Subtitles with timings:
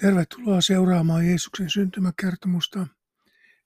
[0.00, 2.86] Tervetuloa seuraamaan Jeesuksen syntymäkertomusta,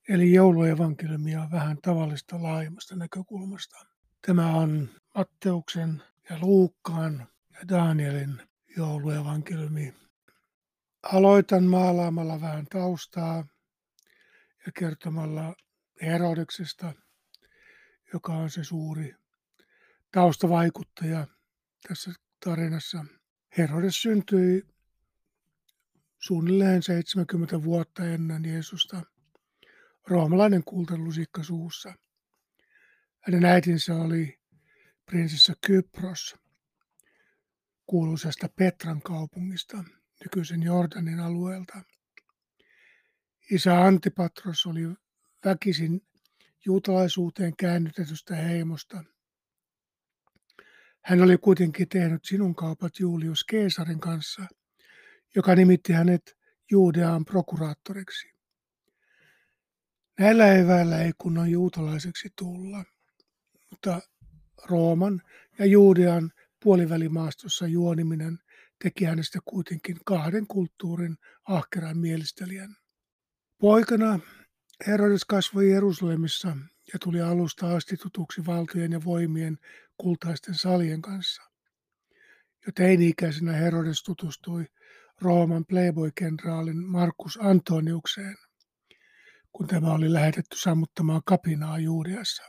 [0.09, 3.85] eli jouluevankeliumia vähän tavallista laajemmasta näkökulmasta.
[4.25, 8.41] Tämä on Matteuksen ja Luukkaan ja Danielin
[8.77, 9.93] jouluevankeliumi.
[11.03, 13.47] Aloitan maalaamalla vähän taustaa
[14.65, 15.55] ja kertomalla
[16.01, 16.93] Herodeksesta,
[18.13, 19.15] joka on se suuri
[20.11, 21.27] taustavaikuttaja
[21.87, 22.11] tässä
[22.45, 23.05] tarinassa.
[23.57, 24.74] Herodes syntyi
[26.25, 29.01] suunnilleen 70 vuotta ennen Jeesusta
[30.07, 31.93] roomalainen kultalusikka suussa.
[33.19, 34.39] Hänen äitinsä oli
[35.05, 36.35] prinsessa Kypros
[37.85, 39.83] kuuluisesta Petran kaupungista,
[40.23, 41.81] nykyisen Jordanin alueelta.
[43.51, 44.81] Isä Antipatros oli
[45.45, 46.01] väkisin
[46.65, 49.03] juutalaisuuteen käännytetystä heimosta.
[51.01, 54.45] Hän oli kuitenkin tehnyt sinun kaupat Julius Keesarin kanssa–
[55.35, 56.37] joka nimitti hänet
[56.71, 58.33] Juudeaan prokuraattoriksi.
[60.19, 62.83] Näillä eväillä ei kunnon juutalaiseksi tulla,
[63.71, 64.01] mutta
[64.65, 65.21] Rooman
[65.59, 66.31] ja Juudean
[66.63, 68.39] puolivälimaastossa juoniminen
[68.83, 72.75] teki hänestä kuitenkin kahden kulttuurin ahkeran mielistelijän.
[73.57, 74.19] Poikana
[74.87, 76.57] Herodes kasvoi Jerusalemissa
[76.93, 79.57] ja tuli alusta asti tutuksi valtojen ja voimien
[79.97, 81.41] kultaisten salien kanssa.
[82.65, 84.65] Jo teini-ikäisenä Herodes tutustui
[85.21, 88.35] Rooman playboy-kenraalin Markus Antoniukseen,
[89.51, 92.43] kun tämä oli lähetetty sammuttamaan kapinaa Juudeassa.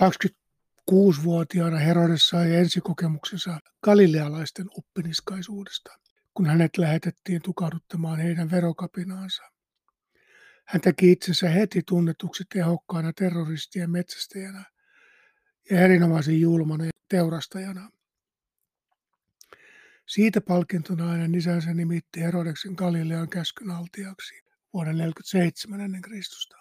[0.00, 5.98] 26-vuotiaana Herodes sai ensikokemuksensa galilealaisten uppiniskaisuudesta,
[6.34, 9.42] kun hänet lähetettiin tukahduttamaan heidän verokapinaansa.
[10.64, 14.64] Hän teki itsensä heti tunnetuksi tehokkaana terroristien metsästäjänä
[15.70, 17.90] ja erinomaisen julmana teurastajana.
[20.06, 24.34] Siitä palkintona hänen isänsä nimitti Herodeksen Galilean käskyn altiaksi
[24.72, 26.56] vuoden 47 ennen Kristusta.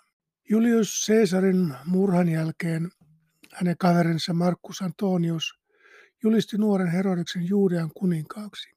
[0.50, 2.92] Julius Caesarin murhan jälkeen
[3.54, 5.54] hänen kaverinsa Markus Antonius
[6.24, 8.70] julisti nuoren Herodeksen Juudean kuninkaaksi.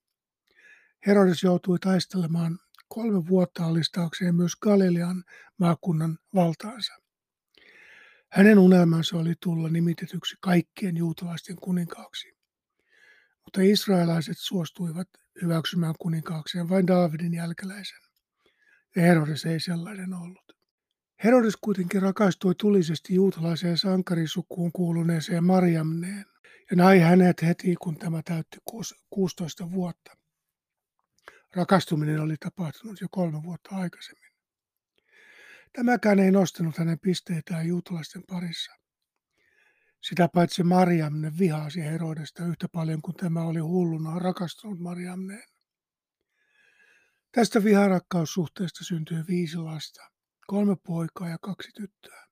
[1.06, 2.59] Herodes joutui taistelemaan
[2.89, 5.25] kolme vuotta alistaakseen myös Galilean
[5.59, 6.93] maakunnan valtaansa.
[8.29, 12.38] Hänen unelmansa oli tulla nimitetyksi kaikkien juutalaisten kuninkaaksi.
[13.49, 15.09] Mutta israelaiset suostuivat
[15.43, 17.99] hyväksymään kuninkaakseen vain Daavidin jälkeläisen.
[18.97, 20.57] Ja Herodes ei sellainen ollut.
[21.25, 26.25] Herodes kuitenkin rakastui tulisesti juutalaiseen sankarisukuun kuuluneeseen Mariamneen
[26.71, 28.59] ja nai hänet heti, kun tämä täytti
[29.11, 30.17] 16 vuotta.
[31.55, 34.33] Rakastuminen oli tapahtunut jo kolme vuotta aikaisemmin.
[35.73, 38.73] Tämäkään ei nostanut hänen pisteitään juutalaisten parissa.
[40.01, 45.49] Sitä paitsi Mariamne vihasi Herodesta yhtä paljon kuin tämä oli hulluna rakastunut Mariamneen.
[47.33, 50.11] Tästä viharakkaussuhteesta syntyi viisi lasta,
[50.47, 52.27] kolme poikaa ja kaksi tyttöä.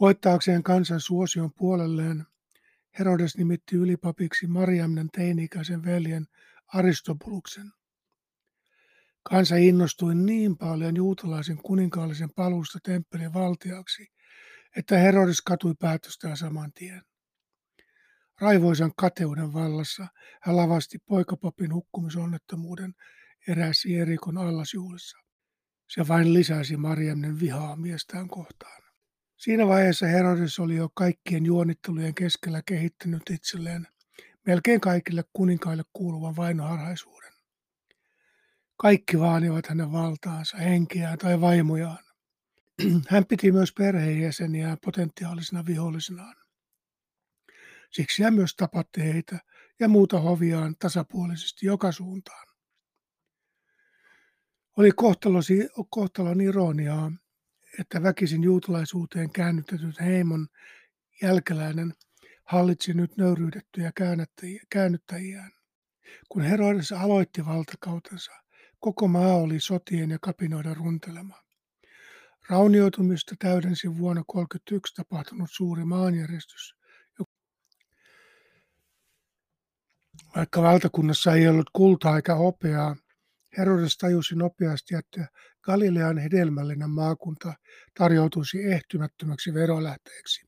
[0.00, 2.26] Voittaakseen kansan suosion puolelleen
[2.98, 6.26] Herodes nimitti ylipapiksi Mariamnen teini-ikäisen veljen
[6.66, 7.72] Aristobuluksen.
[9.22, 14.12] Kansa innostui niin paljon juutalaisen kuninkaallisen paluusta temppelin valtiaksi,
[14.76, 17.02] että Herodes katui päätöstään saman tien.
[18.40, 20.06] Raivoisan kateuden vallassa
[20.42, 22.94] hän lavasti poikapapin hukkumisonnettomuuden
[23.48, 25.18] eräässä Jerikon allasjuhlissa.
[25.88, 28.82] Se vain lisäsi Mariannen vihaa miestään kohtaan.
[29.36, 33.86] Siinä vaiheessa Herodes oli jo kaikkien juonittelujen keskellä kehittänyt itselleen
[34.46, 37.32] melkein kaikille kuninkaille kuuluvan vainoharhaisuuden.
[38.76, 42.04] Kaikki vaanivat hänen valtaansa, henkeään tai vaimojaan.
[43.08, 46.36] Hän piti myös perheenjäseniä potentiaalisena vihollisenaan.
[47.90, 49.38] Siksi hän myös tapatti heitä
[49.80, 52.46] ja muuta hoviaan tasapuolisesti joka suuntaan.
[54.76, 54.90] Oli
[55.90, 57.12] kohtalon ironiaa,
[57.78, 60.48] että väkisin juutalaisuuteen käännytetyt heimon
[61.22, 61.92] jälkeläinen
[62.44, 63.92] hallitsi nyt nöyryydettyjä
[64.70, 65.52] käännyttäjiään.
[66.28, 68.32] Kun Herodes aloitti valtakautensa,
[68.80, 71.42] koko maa oli sotien ja kapinoiden runtelema.
[72.50, 76.76] Raunioitumista täydensi vuonna 1931 tapahtunut suuri maanjäristys.
[80.36, 82.96] Vaikka valtakunnassa ei ollut kultaa eikä hopeaa,
[83.58, 85.28] Herodes tajusi nopeasti, että
[85.62, 87.54] Galilean hedelmällinen maakunta
[87.98, 90.46] tarjoutuisi ehtymättömäksi verolähteeksi.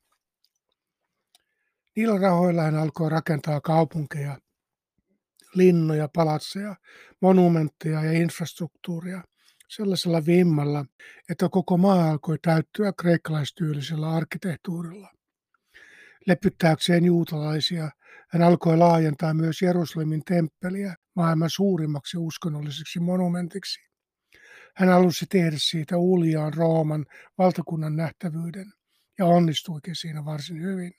[1.96, 4.38] Niillä rahoilla hän alkoi rakentaa kaupunkeja,
[5.54, 6.76] linnoja, palatseja,
[7.20, 9.22] monumentteja ja infrastruktuuria–
[9.76, 10.84] sellaisella vimmalla,
[11.30, 15.10] että koko maa alkoi täyttyä kreikkalaistyyllisellä arkkitehtuurilla.
[16.26, 17.90] Lepyttääkseen juutalaisia
[18.28, 23.80] hän alkoi laajentaa myös Jerusalemin temppeliä maailman suurimmaksi uskonnolliseksi monumentiksi.
[24.76, 27.06] Hän halusi tehdä siitä uljaan Rooman
[27.38, 28.72] valtakunnan nähtävyyden
[29.18, 30.92] ja onnistuikin siinä varsin hyvin.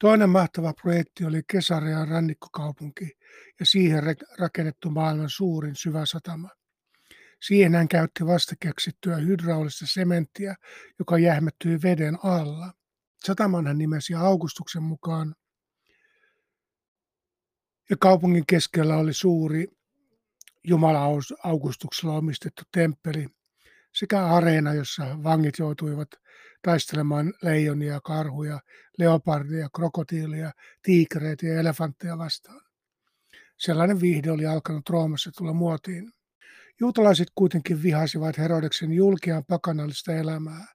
[0.00, 3.10] Toinen mahtava projekti oli Kesarian rannikkokaupunki
[3.60, 4.02] ja siihen
[4.38, 6.48] rakennettu maailman suurin syväsatama.
[7.42, 10.54] Siihen hän käytti vastakeksittyä hydraulista sementtiä,
[10.98, 12.72] joka jähmettyi veden alla.
[13.24, 15.34] Sataman hän nimesi Augustuksen mukaan.
[17.90, 19.66] Ja kaupungin keskellä oli suuri
[20.64, 21.04] Jumala
[21.42, 23.26] Augustuksella omistettu temppeli
[23.94, 26.08] sekä areena, jossa vangit joutuivat
[26.62, 28.60] taistelemaan leijonia, karhuja,
[28.98, 30.52] leopardia, krokotiilia,
[30.82, 32.60] tiikereitä ja elefantteja vastaan.
[33.56, 36.12] Sellainen viihde oli alkanut Roomassa tulla muotiin.
[36.80, 40.66] Juutalaiset kuitenkin vihasivat Herodeksen julkean pakanallista elämää,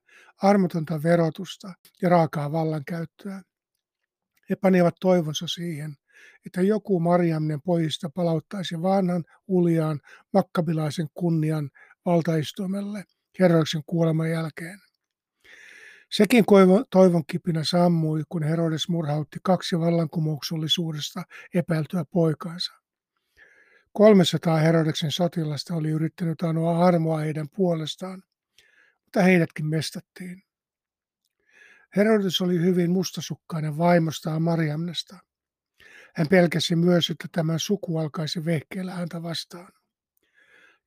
[0.42, 1.72] armotonta verotusta
[2.02, 3.42] ja raakaa vallankäyttöä.
[4.50, 5.94] He panivat toivonsa siihen,
[6.46, 10.00] että joku Mariamnen pojista palauttaisi vanhan uljaan
[10.32, 11.70] makkabilaisen kunnian
[12.06, 13.04] valtaistuimelle
[13.40, 14.80] Herodeksen kuoleman jälkeen.
[16.16, 16.44] Sekin
[16.90, 21.22] toivon kipinä sammui, kun Herodes murhautti kaksi vallankumouksellisuudesta
[21.54, 22.72] epäiltyä poikaansa.
[23.92, 28.22] 300 Herodeksen sotilasta oli yrittänyt anoa armoa heidän puolestaan,
[29.04, 30.42] mutta heidätkin mestattiin.
[31.96, 35.18] Herodes oli hyvin mustasukkainen vaimostaan Mariamnesta.
[36.14, 39.72] Hän pelkäsi myös, että tämä suku alkaisi vehkeillä häntä vastaan.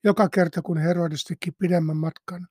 [0.03, 2.47] Joka kerta kun Herodes teki pidemmän matkan,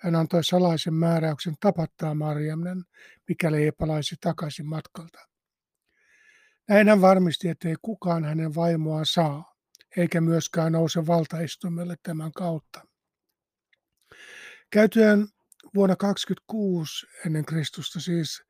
[0.00, 2.84] hän antoi salaisen määräyksen tapattaa Mariamnen,
[3.28, 5.18] mikäli ei palaisi takaisin matkalta.
[6.68, 9.54] Näin hän varmisti, ettei kukaan hänen vaimoa saa,
[9.96, 12.86] eikä myöskään nouse valtaistumelle tämän kautta.
[14.70, 15.26] Käytyään
[15.74, 18.42] vuonna 26 ennen Kristusta siis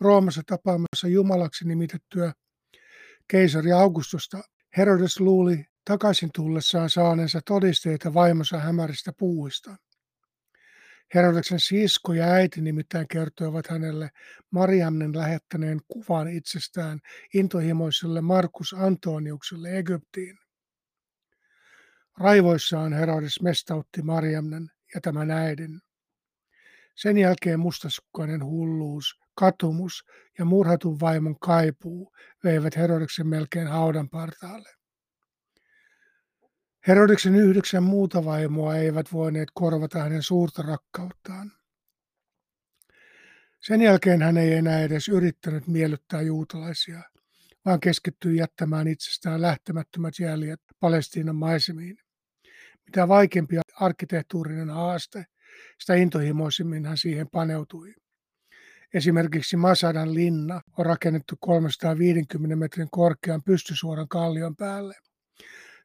[0.00, 2.32] Roomassa tapaamassa Jumalaksi nimitettyä
[3.28, 4.42] keisari Augustusta,
[4.76, 9.76] Herodes luuli takaisin tullessaan saaneensa todisteita vaimonsa hämäristä puuista.
[11.14, 14.10] Herodeksen sisko ja äiti nimittäin kertoivat hänelle
[14.50, 17.00] Mariamnen lähettäneen kuvan itsestään
[17.34, 20.38] intohimoiselle Markus Antoniukselle Egyptiin.
[22.18, 25.80] Raivoissaan Herodes mestautti Mariamnen ja tämän äidin.
[26.94, 30.04] Sen jälkeen mustasukkainen hulluus, katumus
[30.38, 32.12] ja murhatun vaimon kaipuu
[32.44, 34.83] veivät Herodeksen melkein haudan partaalle.
[36.88, 41.52] Herodeksen yhdeksän muuta vaimoa eivät voineet korvata hänen suurta rakkauttaan.
[43.60, 47.02] Sen jälkeen hän ei enää edes yrittänyt miellyttää juutalaisia,
[47.64, 51.96] vaan keskittyi jättämään itsestään lähtemättömät jäljet Palestiinan maisemiin.
[52.86, 55.24] Mitä vaikeampi arkkitehtuurinen haaste,
[55.78, 57.94] sitä intohimoisimmin hän siihen paneutui.
[58.94, 64.94] Esimerkiksi Masadan linna on rakennettu 350 metrin korkean pystysuoran kallion päälle.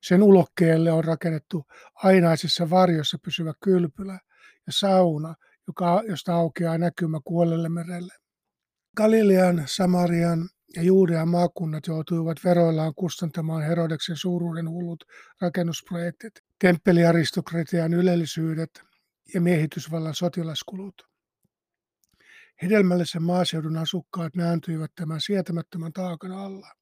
[0.03, 1.65] Sen ulokkeelle on rakennettu
[1.95, 4.19] ainaisessa varjossa pysyvä kylpylä
[4.67, 5.35] ja sauna,
[5.67, 8.13] joka, josta aukeaa näkymä kuolelle merelle.
[8.97, 15.03] Galilean, Samarian ja Juudean maakunnat joutuivat veroillaan kustantamaan Herodeksen suuruuden hullut
[15.41, 18.83] rakennusprojektit, temppeliaristokratian ylellisyydet
[19.33, 21.09] ja miehitysvallan sotilaskulut.
[22.61, 26.78] Hedelmällisen maaseudun asukkaat nääntyivät tämän sietämättömän taakan alla.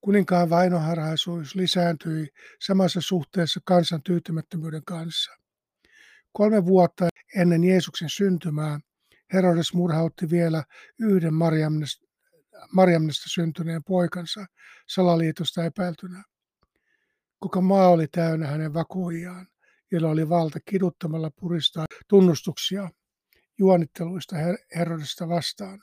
[0.00, 2.28] Kuninkaan vainoharhaisuus lisääntyi
[2.60, 5.32] samassa suhteessa kansan tyytymättömyyden kanssa.
[6.32, 8.80] Kolme vuotta ennen Jeesuksen syntymää
[9.32, 10.64] Herodes murhautti vielä
[10.98, 11.34] yhden
[12.72, 14.46] Mariamnesta syntyneen poikansa
[14.88, 16.22] salaliitosta epäiltynä.
[17.38, 19.46] Koko maa oli täynnä hänen vakuujaan,
[19.90, 22.90] jolla oli valta kiduttamalla puristaa tunnustuksia
[23.58, 24.36] juonitteluista
[24.76, 25.82] Herodesta vastaan.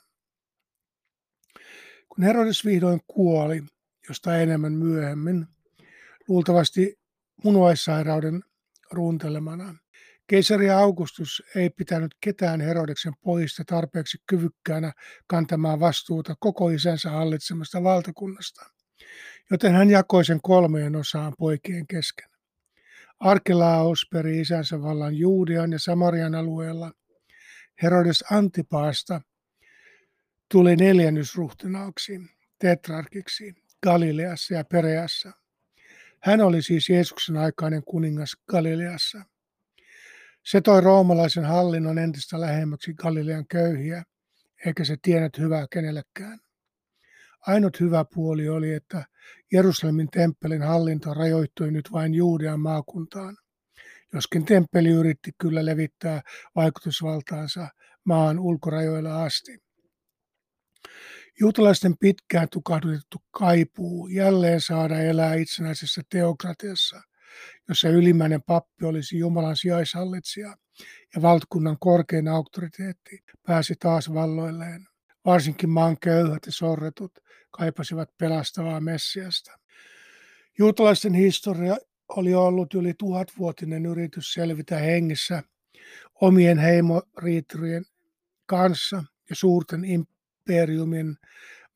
[2.10, 3.63] Kun Herodes vihdoin kuoli,
[4.10, 5.48] josta enemmän myöhemmin,
[6.28, 7.00] luultavasti
[7.44, 8.44] munuaissairauden
[8.92, 9.76] ruuntelemana.
[10.28, 14.94] Keisari Augustus ei pitänyt ketään Herodeksen pojista tarpeeksi kyvykkäänä
[15.28, 18.66] kantamaan vastuuta koko isänsä hallitsemasta valtakunnasta,
[19.52, 22.30] joten hän jakoi sen kolmeen osaan poikien kesken.
[23.20, 26.92] Arkelaos peri isänsä vallan Juudean ja Samarian alueella.
[27.82, 29.22] Herodes Antipaasta
[30.52, 32.22] tuli neljännysruhtinaaksi,
[32.60, 35.32] tetrarkiksi, Galileassa ja Pereassa.
[36.22, 39.22] Hän oli siis Jeesuksen aikainen kuningas Galileassa.
[40.46, 44.03] Se toi roomalaisen hallinnon entistä lähemmäksi Galilean köyhiä,
[44.65, 46.39] eikä se tiennyt hyvää kenellekään.
[47.48, 49.05] Ainut hyvä puoli oli, että
[49.53, 53.38] Jerusalemin temppelin hallinto rajoittui nyt vain Juudean maakuntaan,
[54.13, 56.22] joskin temppeli yritti kyllä levittää
[56.55, 57.67] vaikutusvaltaansa
[58.03, 59.58] maan ulkorajoilla asti.
[61.39, 67.01] Juutalaisten pitkään tukahdutettu kaipuu jälleen saada elää itsenäisessä teokratiassa,
[67.70, 70.56] jossa ylimmäinen pappi olisi Jumalan sijaishallitsija
[71.15, 74.88] ja valtakunnan korkein auktoriteetti pääsi taas valloilleen.
[75.25, 77.12] Varsinkin maan köyhät ja sorretut
[77.51, 79.60] kaipasivat pelastavaa Messiasta.
[80.60, 81.77] Juutalaisten historia
[82.10, 85.44] oli ollut yli tuhatvuotinen yritys selvitä hengissä
[86.22, 87.86] omien heimoriiturien
[88.46, 89.86] kanssa ja suurten
[90.50, 91.18] imperiumin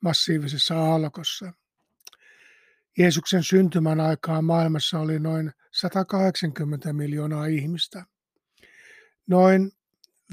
[0.01, 1.53] massiivisessa aallokossa.
[2.97, 8.05] Jeesuksen syntymän aikaa maailmassa oli noin 180 miljoonaa ihmistä.
[9.27, 9.71] Noin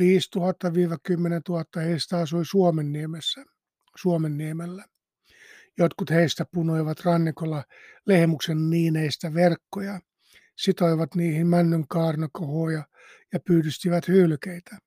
[0.00, 0.02] 5000-10
[1.49, 3.45] 000 heistä asui Suomenniemessä,
[3.97, 4.85] Suomenniemellä.
[5.78, 7.64] Jotkut heistä punoivat rannikolla
[8.07, 10.00] lehmuksen niineistä verkkoja,
[10.57, 12.85] sitoivat niihin männyn kaarnakohoja
[13.33, 14.78] ja pyydystivät hylkeitä.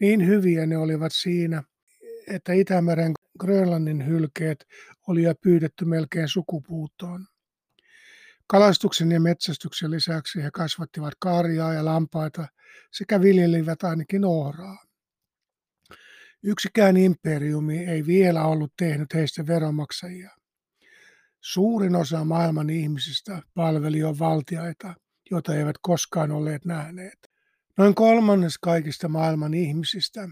[0.00, 1.62] Niin hyviä ne olivat siinä,
[2.30, 4.66] että Itämeren Grönlannin hylkeet
[5.06, 7.26] oli jo pyydetty melkein sukupuuttoon.
[8.46, 12.48] Kalastuksen ja metsästyksen lisäksi he kasvattivat karjaa ja lampaita
[12.92, 14.84] sekä viljelivät ainakin ohraa.
[16.42, 20.30] Yksikään imperiumi ei vielä ollut tehnyt heistä veronmaksajia.
[21.40, 24.94] Suurin osa maailman ihmisistä palveli jo valtiaita,
[25.30, 27.30] joita eivät koskaan olleet nähneet.
[27.76, 30.28] Noin kolmannes kaikista maailman ihmisistä,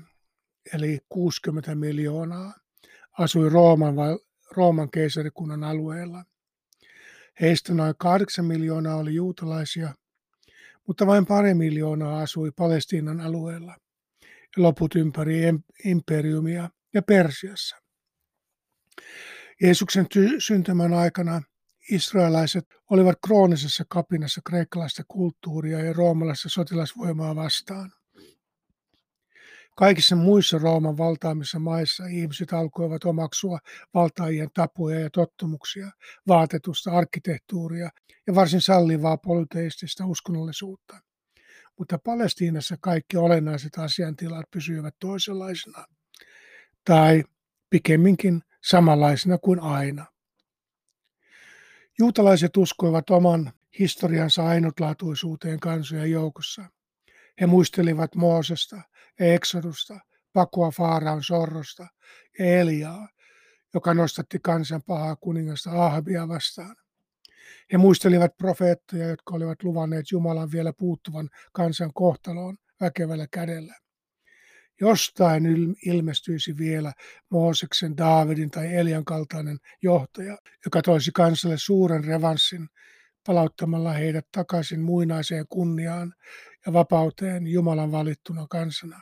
[0.75, 2.55] eli 60 miljoonaa,
[3.19, 4.19] asui Rooman, vai,
[4.51, 6.25] Rooman keisarikunnan alueella.
[7.41, 9.95] Heistä noin 8 miljoonaa oli juutalaisia,
[10.87, 13.77] mutta vain pari miljoonaa asui Palestiinan alueella
[14.57, 15.41] ja loput ympäri
[15.85, 17.77] imperiumia ja Persiassa.
[19.63, 21.43] Jeesuksen ty- syntymän aikana
[21.91, 27.93] israelaiset olivat kroonisessa kapinassa kreikkalaista kulttuuria ja roomalaista sotilasvoimaa vastaan.
[29.77, 33.59] Kaikissa muissa Rooman valtaamissa maissa ihmiset alkoivat omaksua
[33.95, 35.91] valtaajien tapoja ja tottumuksia,
[36.29, 37.91] vaatetusta arkkitehtuuria
[38.27, 41.01] ja varsin sallivaa polyteistista uskonnollisuutta.
[41.79, 45.85] Mutta Palestiinassa kaikki olennaiset asiantilat pysyivät toisenlaisena,
[46.85, 47.25] tai
[47.71, 50.07] pikemminkin samanlaisena kuin aina.
[51.99, 56.65] Juutalaiset uskoivat oman historiansa ainutlaatuisuuteen kansojen joukossa.
[57.41, 58.83] He muistelivat Moosesta
[59.21, 60.01] Eksodusta,
[60.33, 61.87] pakoa Faaraon sorrosta
[62.39, 63.09] ja Eliaa,
[63.75, 66.77] joka nostatti kansan pahaa kuningasta Ahbia vastaan.
[67.73, 73.75] He muistelivat profeettoja, jotka olivat luvanneet Jumalan vielä puuttuvan kansan kohtaloon väkevällä kädellä.
[74.81, 76.93] Jostain ilmestyisi vielä
[77.31, 82.69] Mooseksen, Daavidin tai Elian kaltainen johtaja, joka toisi kansalle suuren revanssin
[83.27, 86.15] palauttamalla heidät takaisin muinaiseen kunniaan
[86.67, 89.01] ja vapauteen Jumalan valittuna kansana.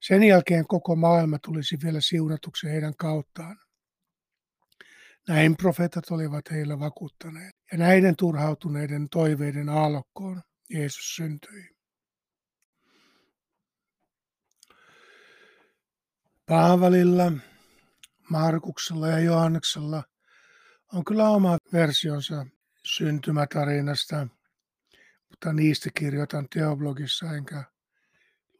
[0.00, 3.58] Sen jälkeen koko maailma tulisi vielä siunatuksi heidän kauttaan.
[5.28, 11.68] Näin profeetat olivat heille vakuuttaneet, ja näiden turhautuneiden toiveiden aallokkoon Jeesus syntyi.
[16.46, 17.32] Paavalilla,
[18.30, 20.04] Markuksella ja Johanneksella
[20.92, 22.46] on kyllä oma versionsa
[22.96, 24.28] syntymätarinasta,
[25.28, 27.64] mutta niistä kirjoitan teoblogissa enkä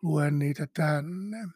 [0.03, 1.49] lue niitä tänne.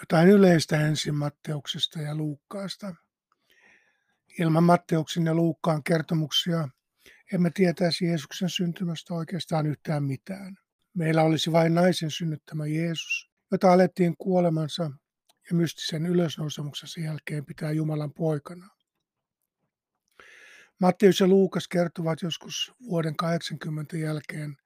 [0.00, 2.94] Jotain yleistä ensin Matteuksesta ja Luukkaasta.
[4.38, 6.68] Ilman Matteuksen ja Luukkaan kertomuksia
[7.32, 10.56] emme tietäisi Jeesuksen syntymästä oikeastaan yhtään mitään.
[10.94, 14.90] Meillä olisi vain naisen synnyttämä Jeesus, jota alettiin kuolemansa
[15.50, 18.68] ja mystisen ylösnousemuksensa jälkeen pitää Jumalan poikana.
[20.80, 24.56] Matteus ja Luukas kertovat joskus vuoden 80 jälkeen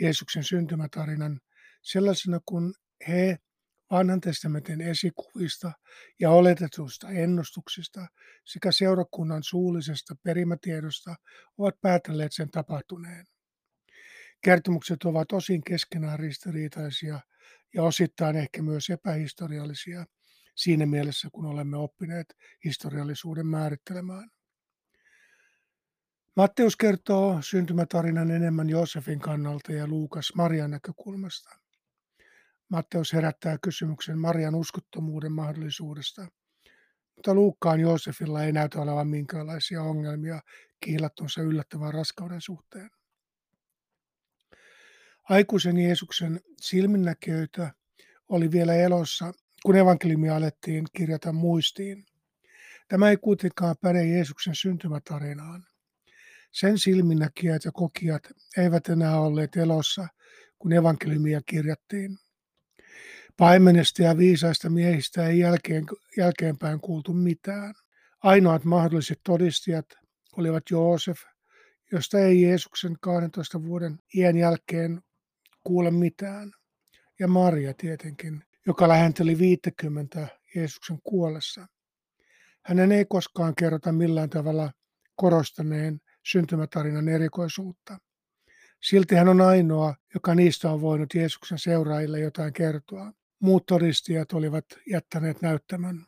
[0.00, 1.40] Jeesuksen syntymätarinan
[1.82, 2.74] sellaisena kuin
[3.08, 3.38] he
[3.90, 5.72] vanhan testamentin esikuvista
[6.20, 8.06] ja oletetusta ennustuksista
[8.44, 11.14] sekä seurakunnan suullisesta perimätiedosta
[11.58, 13.26] ovat päätelleet sen tapahtuneen.
[14.44, 17.20] Kertomukset ovat osin keskenään ristiriitaisia
[17.74, 20.04] ja osittain ehkä myös epähistoriallisia
[20.54, 24.30] siinä mielessä, kun olemme oppineet historiallisuuden määrittelemään.
[26.36, 31.50] Matteus kertoo syntymätarinan enemmän Joosefin kannalta ja Luukas Marian näkökulmasta.
[32.68, 36.26] Matteus herättää kysymyksen Marian uskottomuuden mahdollisuudesta,
[37.16, 40.40] mutta Luukkaan Joosefilla ei näytä olevan minkäänlaisia ongelmia
[40.84, 42.90] kiilattonsa yllättävän raskauden suhteen.
[45.28, 47.72] Aikuisen Jeesuksen silminnäköitä
[48.28, 49.32] oli vielä elossa,
[49.64, 52.06] kun evankeliumia alettiin kirjata muistiin.
[52.88, 55.66] Tämä ei kuitenkaan päde Jeesuksen syntymätarinaan.
[56.52, 58.22] Sen silminnäkijät ja kokijat
[58.56, 60.08] eivät enää olleet elossa,
[60.58, 62.18] kun evankeliumia kirjattiin.
[63.36, 65.84] Paimenesta ja viisaista miehistä ei jälkeen,
[66.16, 67.74] jälkeenpäin kuultu mitään.
[68.22, 69.86] Ainoat mahdolliset todistajat
[70.36, 71.20] olivat Joosef,
[71.92, 75.02] josta ei Jeesuksen 12 vuoden iän jälkeen
[75.64, 76.52] kuule mitään,
[77.18, 81.66] ja Maria tietenkin, joka lähenteli 50 Jeesuksen kuollessa.
[82.64, 84.72] Hänen ei koskaan kerrota millään tavalla
[85.16, 87.98] korostaneen syntymätarinan erikoisuutta.
[88.82, 93.12] Silti hän on ainoa, joka niistä on voinut Jeesuksen seuraajille jotain kertoa.
[93.40, 96.06] Muut todistajat olivat jättäneet näyttämän.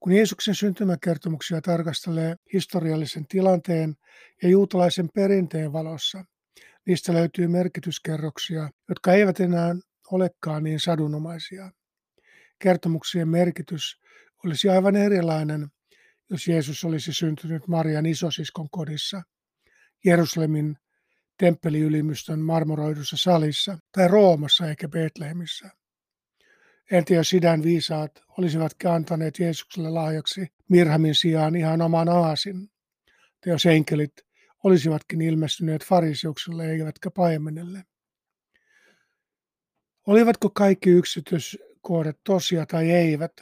[0.00, 3.96] Kun Jeesuksen syntymäkertomuksia tarkastelee historiallisen tilanteen
[4.42, 6.24] ja juutalaisen perinteen valossa,
[6.86, 9.74] niistä löytyy merkityskerroksia, jotka eivät enää
[10.12, 11.70] olekaan niin sadunomaisia.
[12.58, 14.00] Kertomuksien merkitys
[14.44, 15.68] olisi aivan erilainen,
[16.30, 19.22] jos Jeesus olisi syntynyt Marian isosiskon kodissa,
[20.04, 20.76] Jerusalemin
[21.38, 25.70] temppeliylimystön marmoroidussa salissa tai Roomassa eikä Betlehemissä.
[26.90, 32.68] Entä jos idän viisaat olisivat antaneet Jeesukselle lahjaksi Mirhamin sijaan ihan oman aasin,
[33.44, 34.12] tai jos enkelit
[34.64, 37.84] olisivatkin ilmestyneet fariseukselle eivätkä paimenelle.
[40.06, 43.32] Olivatko kaikki yksityiskohdat tosia tai eivät,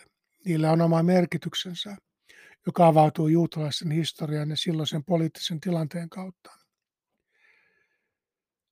[0.44, 1.96] niillä on oma merkityksensä,
[2.66, 6.50] joka avautuu juutalaisen historian ja silloisen poliittisen tilanteen kautta.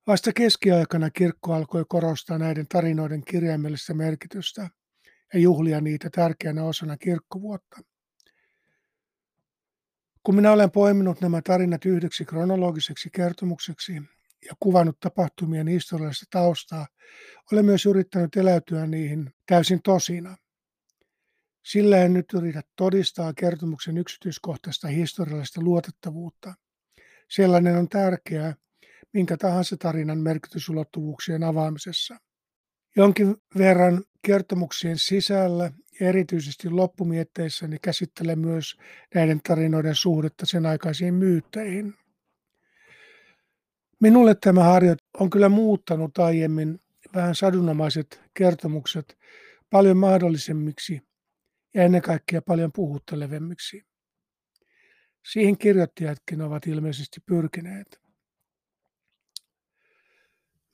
[0.07, 4.69] Vasta keskiaikana kirkko alkoi korostaa näiden tarinoiden kirjaimellista merkitystä
[5.33, 7.81] ja juhlia niitä tärkeänä osana kirkkovuotta.
[10.23, 14.01] Kun minä olen poiminut nämä tarinat yhdeksi kronologiseksi kertomukseksi
[14.45, 16.87] ja kuvannut tapahtumien historiallista taustaa,
[17.51, 20.37] olen myös yrittänyt eläytyä niihin täysin tosina.
[21.65, 26.53] Sillä en nyt yritä todistaa kertomuksen yksityiskohtaista historiallista luotettavuutta.
[27.29, 28.55] Sellainen on tärkeää,
[29.13, 32.17] minkä tahansa tarinan merkitysulottuvuuksien avaamisessa.
[32.95, 38.75] Jonkin verran kertomuksien sisällä ja erityisesti loppumietteissäni käsittelen myös
[39.15, 41.93] näiden tarinoiden suhdetta sen aikaisiin myytteihin.
[44.03, 46.79] Minulle tämä harjoit on kyllä muuttanut aiemmin
[47.15, 49.17] vähän sadunomaiset kertomukset
[49.69, 51.01] paljon mahdollisemmiksi
[51.73, 53.83] ja ennen kaikkea paljon puhuttelevemmiksi.
[55.31, 58.01] Siihen kirjoittajatkin ovat ilmeisesti pyrkineet.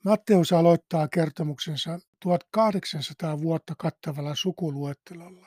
[0.04, 5.46] Matteus aloittaa kertomuksensa 1800 vuotta kattavalla sukuluettelolla.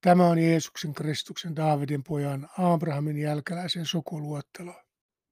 [0.00, 4.83] Tämä on Jeesuksen Kristuksen Daavidin pojan Abrahamin jälkeläisen sukuluettelo.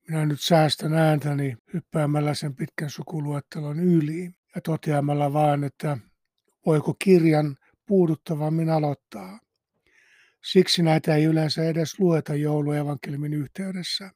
[0.08, 5.98] Minä nyt säästän ääntäni hyppäämällä sen pitkän sukuluettelon yli ja toteamalla vaan, että
[6.66, 9.38] voiko kirjan puuduttavammin aloittaa.
[10.44, 14.10] Siksi näitä ei yleensä edes lueta jouluevankelmin yhteydessä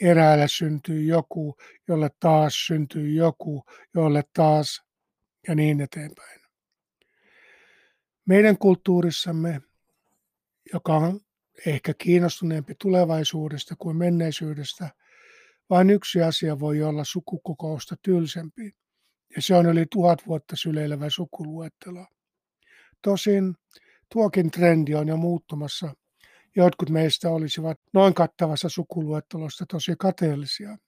[0.00, 1.56] eräällä syntyy joku,
[1.88, 4.82] jolle taas syntyy joku, jolle taas
[5.48, 6.40] ja niin eteenpäin.
[8.26, 9.62] Meidän kulttuurissamme,
[10.72, 11.20] joka on
[11.66, 14.90] ehkä kiinnostuneempi tulevaisuudesta kuin menneisyydestä,
[15.70, 18.76] vain yksi asia voi olla sukukokousta tylsempi,
[19.36, 22.06] ja se on yli tuhat vuotta syleilevä sukuluettelo.
[23.02, 23.54] Tosin
[24.12, 25.94] tuokin trendi on jo muuttumassa
[26.56, 30.78] Jotkut meistä olisivat noin kattavassa sukuluettelosta tosi kateellisia.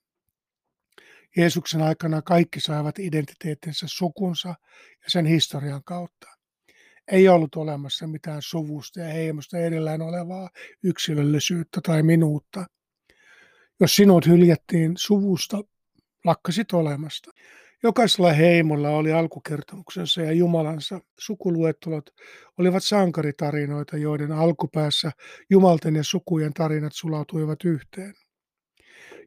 [1.37, 4.49] Jeesuksen aikana kaikki saivat identiteettinsä sukunsa
[5.03, 6.36] ja sen historian kautta.
[7.11, 10.49] Ei ollut olemassa mitään suvusta ja heimosta edellään olevaa
[10.83, 12.65] yksilöllisyyttä tai minuutta.
[13.79, 15.61] Jos sinut hyljättiin suvusta,
[16.25, 17.31] lakkasit olemasta.
[17.83, 20.99] Jokaisella heimolla oli alkukertomuksensa ja Jumalansa.
[21.19, 22.09] Sukuluettelot
[22.57, 25.11] olivat sankaritarinoita, joiden alkupäässä
[25.49, 28.13] Jumalten ja sukujen tarinat sulautuivat yhteen.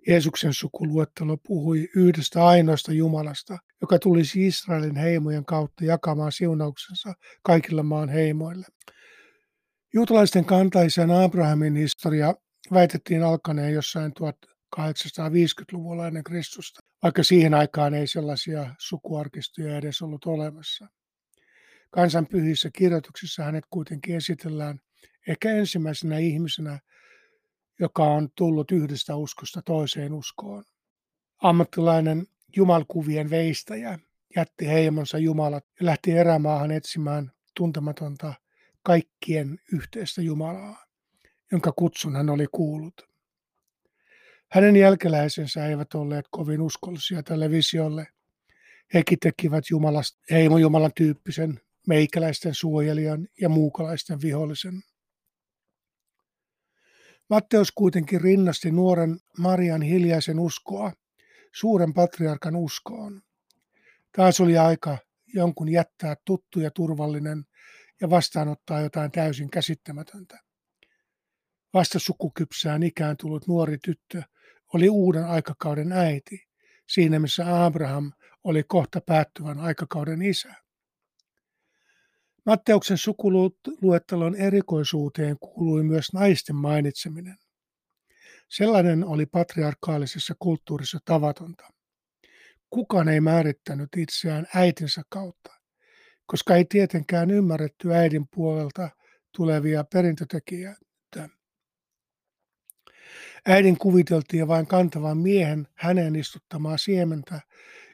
[0.06, 8.08] Jeesuksen sukuluettelo puhui yhdestä ainoasta Jumalasta, joka tulisi Israelin heimojen kautta jakamaan siunauksensa kaikille maan
[8.08, 8.66] heimoille.
[9.94, 12.34] Juutalaisten kantaisen Abrahamin historia
[12.72, 14.12] väitettiin alkaneen jossain
[14.76, 20.88] 850-luvulla ennen Kristusta, vaikka siihen aikaan ei sellaisia sukuarkistoja edes ollut olemassa.
[21.90, 24.80] Kansan pyhissä kirjoituksissa hänet kuitenkin esitellään
[25.28, 26.78] ehkä ensimmäisenä ihmisenä,
[27.80, 30.64] joka on tullut yhdestä uskosta toiseen uskoon.
[31.42, 33.98] Ammattilainen jumalkuvien veistäjä
[34.36, 38.34] jätti heimonsa jumalat ja lähti erämaahan etsimään tuntematonta
[38.82, 40.86] kaikkien yhteistä Jumalaa,
[41.52, 43.08] jonka kutsun hän oli kuullut.
[44.48, 48.06] Hänen jälkeläisensä eivät olleet kovin uskollisia tälle visiolle.
[48.94, 54.82] Hekin tekivät Jumalasta, heimo Jumalan tyyppisen meikäläisten suojelijan ja muukalaisten vihollisen.
[57.30, 60.92] Matteus kuitenkin rinnasti nuoren Marian hiljaisen uskoa
[61.52, 63.22] suuren patriarkan uskoon.
[64.16, 64.98] Taas oli aika,
[65.34, 67.44] jonkun jättää tuttu ja turvallinen
[68.00, 70.40] ja vastaanottaa jotain täysin käsittämätöntä.
[71.74, 74.22] Vasta sukukypsään ikään tullut nuori tyttö
[74.74, 76.46] oli uuden aikakauden äiti,
[76.88, 78.12] siinä missä Abraham
[78.44, 80.54] oli kohta päättyvän aikakauden isä.
[82.46, 87.36] Matteuksen sukuluettelon erikoisuuteen kuului myös naisten mainitseminen.
[88.48, 91.72] Sellainen oli patriarkaalisessa kulttuurissa tavatonta.
[92.70, 95.52] Kukaan ei määrittänyt itseään äitinsä kautta,
[96.26, 98.90] koska ei tietenkään ymmärretty äidin puolelta
[99.36, 101.28] tulevia perintötekijöitä.
[103.46, 107.40] Äidin kuviteltiin vain kantavan miehen häneen istuttamaa siementä,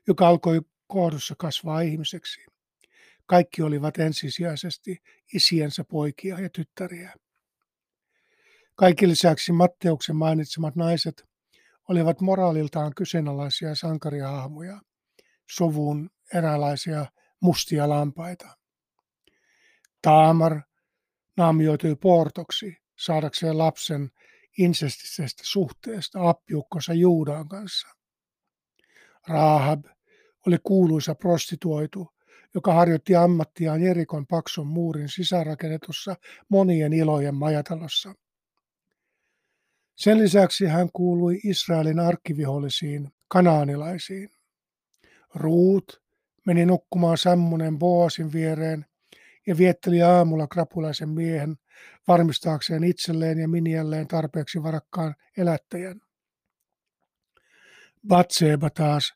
[0.06, 2.55] joka alkoi kohdussa kasvaa ihmiseksi.
[3.26, 5.02] Kaikki olivat ensisijaisesti
[5.34, 7.14] isiensä poikia ja tyttäriä.
[8.74, 11.24] Kaikki lisäksi Matteuksen mainitsemat naiset
[11.88, 14.80] olivat moraaliltaan kyseenalaisia sankarihahmoja,
[15.50, 17.06] sovun eräänlaisia
[17.40, 18.56] mustia lampaita.
[20.02, 20.60] Taamar
[21.36, 24.10] naamioitui portoksi saadakseen lapsen
[24.58, 27.88] insestisestä suhteesta appiukkonsa Juudaan kanssa.
[29.28, 29.84] Rahab
[30.46, 32.15] oli kuuluisa prostituoitu,
[32.56, 36.16] joka harjoitti ammattiaan Jerikon paksun muurin sisärakennetussa
[36.48, 38.14] monien ilojen majatalossa.
[39.94, 44.30] Sen lisäksi hän kuului Israelin arkkivihollisiin kanaanilaisiin.
[45.34, 46.02] Ruut
[46.46, 48.86] meni nukkumaan Sammunen Boasin viereen
[49.46, 51.56] ja vietteli aamulla krapulaisen miehen
[52.08, 56.00] varmistaakseen itselleen ja minialleen tarpeeksi varakkaan elättäjän.
[58.08, 59.14] Batseba taas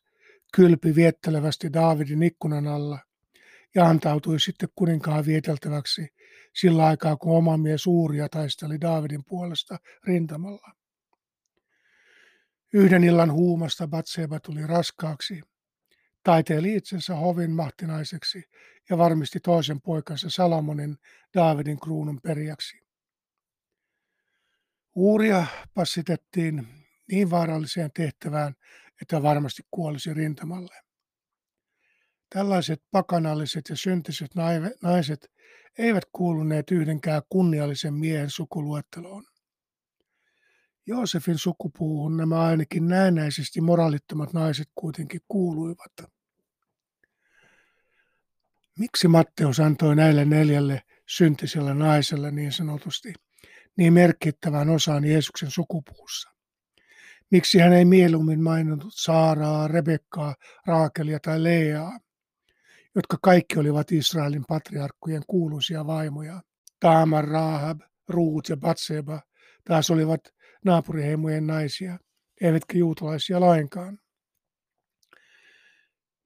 [0.55, 2.99] kylpi viettelevästi Daavidin ikkunan alla
[3.75, 6.07] ja antautui sitten kuninkaan vieteltäväksi
[6.55, 10.71] sillä aikaa, kun oma mies Uuria taisteli Daavidin puolesta rintamalla.
[12.73, 15.41] Yhden illan huumasta Batseba tuli raskaaksi,
[16.23, 18.43] taiteili itsensä hovin mahtinaiseksi
[18.89, 20.97] ja varmisti toisen poikansa Salomonin
[21.33, 22.81] Daavidin kruunun perijäksi.
[24.95, 26.67] Uuria passitettiin
[27.11, 28.55] niin vaaralliseen tehtävään,
[29.01, 30.90] että varmasti kuolisi rintamalle.
[32.33, 34.31] Tällaiset pakanalliset ja syntiset
[34.81, 35.31] naiset
[35.77, 39.23] eivät kuuluneet yhdenkään kunniallisen miehen sukuluetteloon.
[40.85, 45.91] Joosefin sukupuuhun nämä ainakin näennäisesti moraalittomat naiset kuitenkin kuuluivat.
[48.79, 53.13] Miksi Matteus antoi näille neljälle syntiselle naiselle niin sanotusti
[53.77, 56.29] niin merkittävän osan Jeesuksen sukupuussa?
[57.29, 60.35] Miksi hän ei mieluummin maininnut Saaraa, Rebekkaa,
[60.67, 61.99] Raakelia tai Leaa,
[62.95, 66.41] jotka kaikki olivat Israelin patriarkkujen kuuluisia vaimoja?
[66.79, 69.21] Taamar, Rahab, Ruut ja Batseba
[69.67, 70.21] taas olivat
[70.65, 71.99] naapuriheimojen naisia,
[72.41, 73.99] eivätkä juutalaisia lainkaan.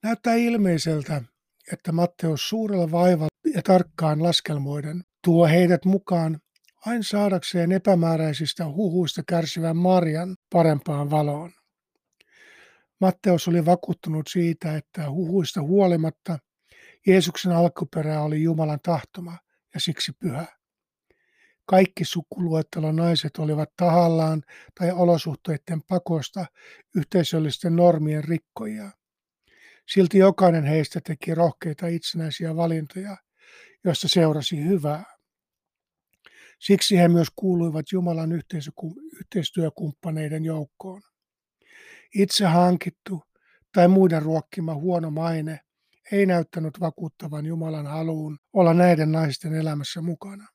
[0.03, 1.21] Näyttää ilmeiseltä,
[1.71, 6.39] että Matteus suurella vaivalla ja tarkkaan laskelmoiden tuo heidät mukaan
[6.85, 11.51] vain saadakseen epämääräisistä huhuista kärsivän Marian parempaan valoon.
[13.01, 16.39] Matteus oli vakuuttunut siitä, että huhuista huolimatta
[17.07, 19.37] Jeesuksen alkuperä oli Jumalan tahtoma
[19.73, 20.45] ja siksi pyhä.
[21.65, 24.43] Kaikki sukuluettelon naiset olivat tahallaan
[24.79, 26.45] tai olosuhteiden pakosta
[26.95, 28.91] yhteisöllisten normien rikkoja.
[29.87, 33.17] Silti jokainen heistä teki rohkeita itsenäisiä valintoja,
[33.83, 35.03] joista seurasi hyvää.
[36.59, 38.29] Siksi he myös kuuluivat Jumalan
[39.19, 41.01] yhteistyökumppaneiden joukkoon.
[42.15, 43.23] Itse hankittu
[43.73, 45.59] tai muiden ruokkima huono maine
[46.11, 50.47] ei näyttänyt vakuuttavan Jumalan haluun olla näiden naisten elämässä mukana.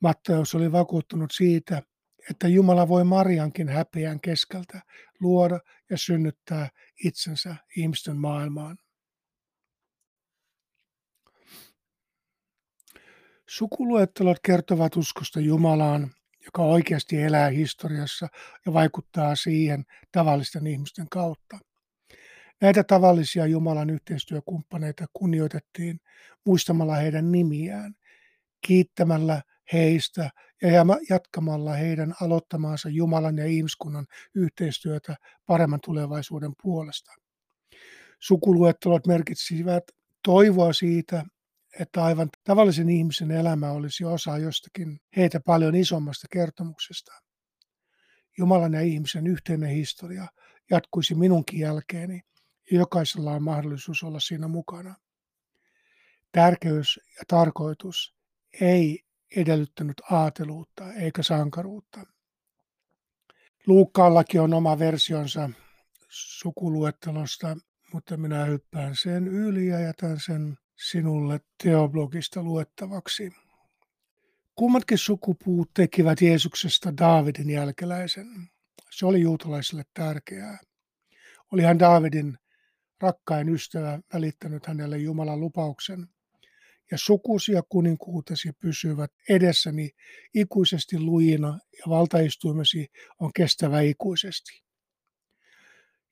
[0.00, 1.82] Matteus oli vakuuttunut siitä,
[2.30, 4.82] että Jumala voi Mariankin häpeän keskeltä
[5.20, 6.68] luoda ja synnyttää
[7.04, 8.78] itsensä ihmisten maailmaan.
[13.48, 16.10] Sukuluettelot kertovat uskosta Jumalaan,
[16.44, 18.28] joka oikeasti elää historiassa
[18.66, 21.58] ja vaikuttaa siihen tavallisten ihmisten kautta.
[22.60, 26.00] Näitä tavallisia Jumalan yhteistyökumppaneita kunnioitettiin
[26.46, 27.94] muistamalla heidän nimiään,
[28.66, 30.30] kiittämällä heistä
[30.62, 30.70] ja
[31.10, 37.12] jatkamalla heidän aloittamaansa Jumalan ja ihmiskunnan yhteistyötä paremman tulevaisuuden puolesta.
[38.20, 39.84] Sukuluettelot merkitsivät
[40.22, 41.24] toivoa siitä,
[41.80, 47.12] että aivan tavallisen ihmisen elämä olisi osa jostakin heitä paljon isommasta kertomuksesta.
[48.38, 50.26] Jumalan ja ihmisen yhteinen historia
[50.70, 52.20] jatkuisi minunkin jälkeeni
[52.70, 54.94] jokaisella on mahdollisuus olla siinä mukana.
[56.32, 58.14] Tärkeys ja tarkoitus
[58.60, 59.04] ei
[59.36, 62.00] edellyttänyt aateluutta eikä sankaruutta.
[63.66, 65.50] Luukkaallakin on oma versionsa
[66.08, 67.56] sukuluettelosta,
[67.92, 73.32] mutta minä hyppään sen yli ja jätän sen sinulle teoblogista luettavaksi.
[74.54, 78.26] Kummatkin sukupuut tekivät Jeesuksesta Daavidin jälkeläisen.
[78.90, 80.58] Se oli juutalaisille tärkeää.
[81.52, 82.38] Oli hän Daavidin
[83.00, 86.08] rakkain ystävä välittänyt hänelle Jumalan lupauksen.
[86.90, 89.90] Ja sukusi ja kuninkuutesi pysyvät edessäni
[90.34, 92.86] ikuisesti lujina ja valtaistuimesi
[93.20, 94.64] on kestävä ikuisesti.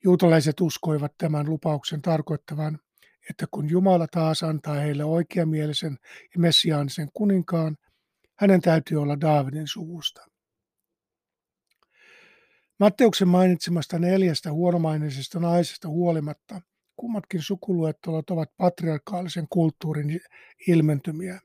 [0.04, 2.78] Juutalaiset uskoivat tämän lupauksen tarkoittavan,
[3.30, 5.98] että kun Jumala taas antaa heille oikeamielisen
[6.34, 7.76] ja messiaanisen kuninkaan,
[8.38, 10.26] hänen täytyy olla Daavidin suvusta.
[12.80, 16.60] Matteuksen mainitsemasta neljästä huonomainisesta naisesta huolimatta
[17.02, 20.20] kummatkin sukuluettelot ovat patriarkaalisen kulttuurin
[20.68, 21.40] ilmentymiä.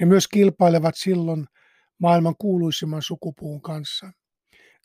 [0.00, 1.46] Ne myös kilpailevat silloin
[1.98, 4.12] maailman kuuluisimman sukupuun kanssa.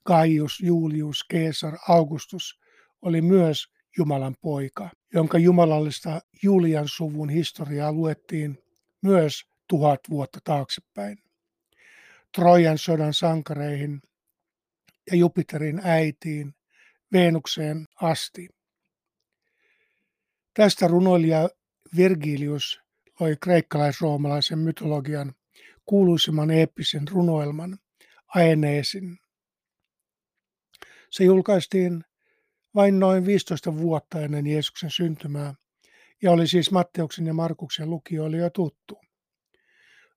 [0.05, 2.59] Gaius, Julius, Caesar, Augustus
[3.01, 8.57] oli myös Jumalan poika, jonka jumalallista Julian suvun historiaa luettiin
[9.01, 11.17] myös tuhat vuotta taaksepäin.
[12.35, 14.01] Trojan sodan sankareihin
[15.11, 16.53] ja Jupiterin äitiin,
[17.13, 18.60] Venukseen asti.
[20.53, 21.49] Tästä runoilija
[21.97, 22.81] Virgilius
[23.19, 25.33] loi kreikkalais-roomalaisen mytologian
[25.85, 27.77] kuuluisimman eeppisen runoelman
[28.35, 29.17] Aeneesin.
[31.09, 32.03] Se julkaistiin
[32.75, 35.53] vain noin 15 vuotta ennen Jeesuksen syntymää
[36.21, 38.99] ja oli siis Matteuksen ja Markuksen lukijoille jo tuttu.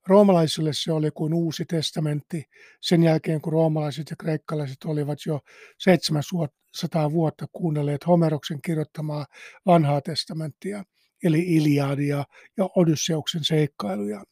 [0.08, 2.44] Roomalaisille se oli kuin uusi testamentti
[2.80, 5.40] sen jälkeen, kun roomalaiset ja kreikkalaiset olivat jo
[5.78, 9.26] 700 vuotta kuunnelleet Homeroksen kirjoittamaa
[9.66, 10.84] vanhaa testamenttia,
[11.24, 12.24] eli Iliadia
[12.56, 14.24] ja Odysseuksen seikkailuja.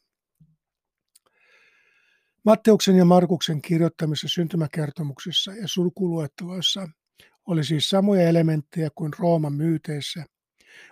[2.45, 6.89] Matteuksen ja Markuksen kirjoittamissa syntymäkertomuksissa ja sulkuluetteloissa
[7.47, 10.25] oli siis samoja elementtejä kuin Rooman myyteissä,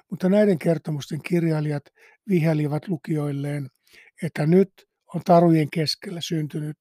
[0.10, 1.84] mutta näiden kertomusten kirjailijat
[2.30, 3.70] vihelivat lukijoilleen–
[4.24, 4.70] että nyt
[5.16, 6.78] on tarujen keskellä syntynyt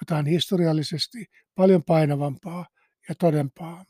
[0.00, 2.66] jotain historiallisesti paljon painavampaa
[3.08, 3.84] ja todempaa.